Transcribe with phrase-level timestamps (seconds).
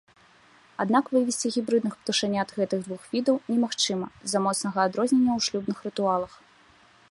[0.85, 6.33] Аднак вывесці гібрыдных птушанят гэтых двух відах немагчыма з-за моцнага адрознення ў шлюбных рытуалах.